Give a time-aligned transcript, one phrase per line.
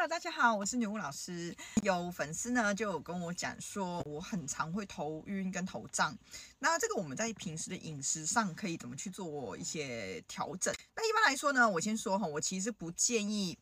[0.00, 1.52] Hello，大家好，我是女巫老师。
[1.82, 6.16] 有粉丝呢就有跟我讲说，我很常会头晕跟头胀。
[6.60, 10.72] 那这个我们在平时的饮食上可以怎么去做一些调整？
[10.94, 13.58] 那一般来说呢，我先说哈，我其实不建议。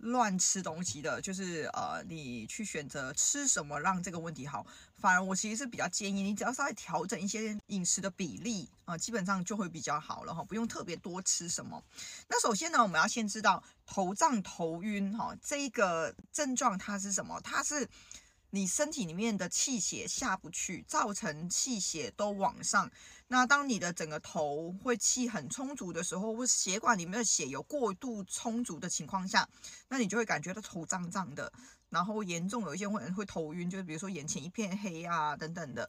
[0.00, 4.66] 乱吃东西的，就是呃，你去选择吃什么让这个问题好。
[4.96, 11.82] 反而我其实是比较建议你，只要稍微调整一些饮食的比例啊、呃，基本上就会比较好了哈，不用特别多吃什么。
[12.28, 17.40] 那首先呢，我们要先知道头胀头晕哈，这一个症状它是什么？
[17.42, 17.88] 它是。
[18.50, 22.90] 你身体里面的气血下不去，造成气血都往上。
[23.28, 29.48] 那当你的整个头会气很充足的时候，或血管里面的血有过度充足的情况下，
[29.88, 31.52] 那你就会感觉到头胀胀的，
[31.88, 35.88] 然后严重有一些会会头晕，就是比如说眼前一片黑啊等等的。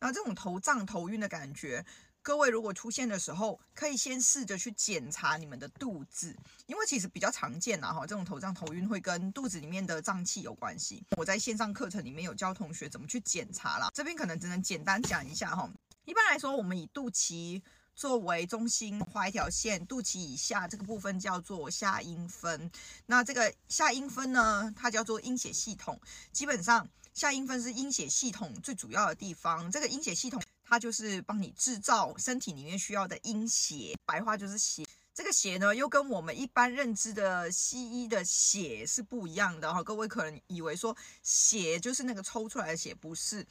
[0.00, 1.84] 那这种头胀头晕的感觉。
[2.22, 11.02] 各位如果出现的时候，可以先试着去检查你们的肚子，因为其实比较常见呐哈，这种头胀头晕会跟肚子里面的胀气有关系。
[11.16, 15.68] 我在线上课程里面有教同学怎么去检查啦，这边可能只能简单讲一下哈。
[16.04, 17.62] 一般来说，我们以肚脐
[17.94, 22.70] 作为中心画一条线，肚脐以下这个部分叫做下阴分。
[23.06, 25.98] 那这个下阴分呢，它叫做阴血系统。
[26.32, 29.70] 基本上，下阴分是阴血系统最主要的地方。
[29.70, 30.42] 这个阴血系统。
[30.70, 34.86] 它就是帮你制造身体里面需要的阴血，白话就是血。
[35.12, 39.82] 这个血呢，又跟我们一般认知的西医的血是不一样的哈。
[39.82, 43.44] 各位可能以为说血就是那个抽出来的血，不是。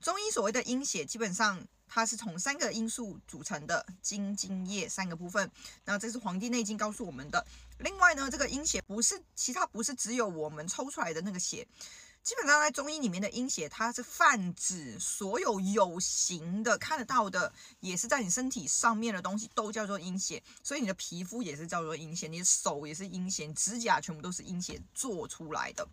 [0.00, 5.48] 中医所谓的阴血，基本上它是从三个因素组成的：精、津、液三个部分。
[5.84, 7.46] 那这是《黄帝内经》告诉我们的。
[7.80, 11.68] 另外呢，这个阴血不是其他，不是只有我们抽出来的那个血。
[12.22, 20.40] 基本上在中医里面的阴血，它是泛指所有有形的、看得到的，也是在你身体上面的东西都叫做阴血。
[20.62, 25.86] 所以你的皮肤也是叫做阴血，你的手也是阴血，指甲全部都是阴血做出来的。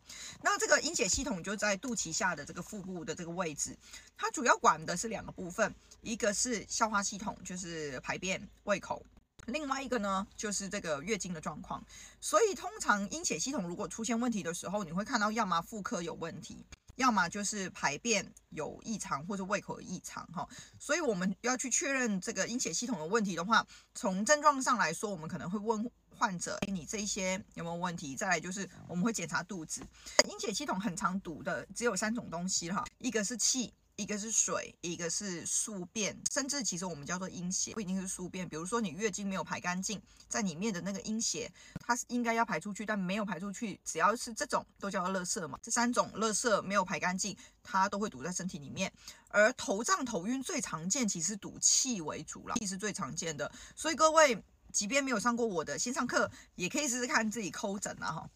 [0.43, 3.75] 那这个阴血系统就在肚脐下的这个腹部的这个位置，
[4.15, 9.03] 它主要管的是两个部分，一个是消化系统，就是排便、胃口。
[9.49, 11.83] 另外一个呢，就是这个月经的状况。
[12.21, 16.65] 所以通常阴血系统如果出现问题的时候，你会看到要么妇科有问题，
[16.95, 20.47] 要么就是排便有异常或者胃口有异常哈。
[20.79, 28.15] 所以我们要去确认这个阴血系统的问题的话，从症状上来说，我们可能会问患者：诶，你这一些有没有问题？
[28.15, 29.81] 再来就是我们会检查肚子。
[30.29, 33.73] 阴血系统很常堵的只有三种东西哈，一个是气。
[33.99, 38.47] 一个是水，一个是宿便，甚至其实我们叫做阴血，不一定是宿便。
[38.47, 41.51] 比如说你月经没有排干净，在里面的那个阴血，
[41.81, 45.59] 它是应该要排出去，但没有排出去，只要是这种都叫做垃圾嘛。
[45.61, 48.89] 这三种垃圾没有排干净，它都会堵在身体里面。
[49.27, 53.51] 而头胀头晕最常见，其实堵气为主了，气是最常见的。
[53.75, 58.29] 所以各位，即便没有上过我的线上课，也可以试试看自己抠诊啊哈。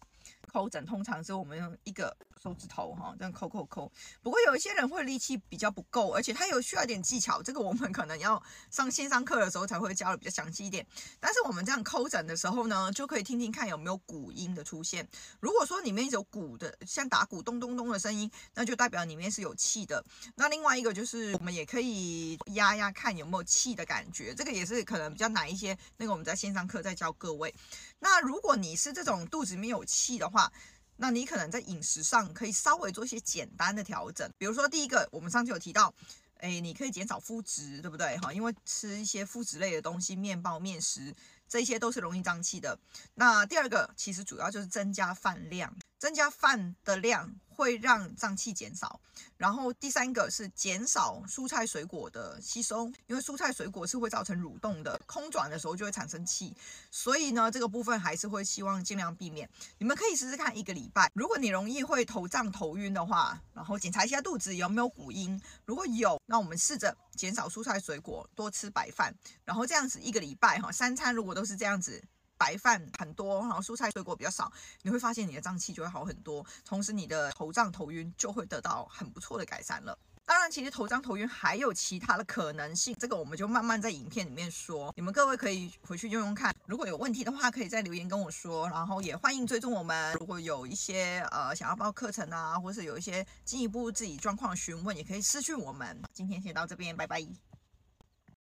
[0.46, 2.14] 抠诊通常是我们用一个
[2.44, 3.90] 手指头哈，这样抠抠抠。
[4.22, 8.40] 不过有一些人会力气比较不够，而且他有需要一点技巧，这个我们可能要
[8.70, 10.86] 上线上课的时候才会教的比较详细一点。
[11.18, 15.08] 但是我们这样抠诊的时候呢，就可以听听看有没有鼓音的出现。
[15.40, 20.04] 如果说里面有鼓的，像打鼓咚咚咚的声音，那就代表里面是有气的。
[20.34, 25.74] 那另外一个就是我们也可以压压看有没有气的感觉，这个也是可能比较难一些。
[25.96, 27.54] 那个我们在线上课再教各位。
[28.00, 30.52] 那如果你是这种肚子里面有气的话，
[30.96, 35.92] 那你可能在饮食上可以稍微做一些简单的调整，比如说第一个，我们上次有提到，
[36.38, 38.16] 诶，你可以减少麸质，对不对？
[38.18, 41.14] 哈，因为吃一些麸质类的东西，面包、面食，
[41.48, 42.78] 这些都是容易胀气的。
[43.14, 47.34] 那第二个，其实主要就是增加饭量，增加饭的量。
[47.56, 49.00] 会让胀气减少，
[49.36, 56.52] 然后第三个是减少蔬菜水果的吸收，因为蔬菜水果是会造成蠕动的，空转的时候就会产生气，
[56.90, 59.48] 所以呢，这个部分还是会希望尽量避免。
[59.78, 72.02] 你们可以试试看一个礼拜，如果你容易会头胀头晕的话，然后检查一下肚子有没有鼓音，如果有，那我们试着减少蔬菜水果，多吃白饭，然后这样子一个礼拜哈，三餐如果都是这样子。
[72.36, 74.52] 白饭很多，然后蔬菜水果比较少，
[74.82, 79.96] 你会发现你的胀气就会好很多，同时你的头胀头晕就会得到很不错的改善了。
[80.26, 86.54] 当然，其实头胀头晕还有其他的可能性，这个我们就慢慢在影片里面说，你们各位可以回去用用看。
[86.66, 90.14] 如果有问题的话，可以在留言跟我说，然后也欢迎追踪我们。
[90.14, 96.02] 如果有一些呃想要报课程啊，或是有一些进一步自己状况询问，也可以私讯我们。
[96.12, 97.53] 今天先到这边，拜拜。